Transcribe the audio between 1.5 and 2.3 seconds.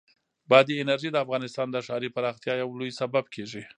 د ښاري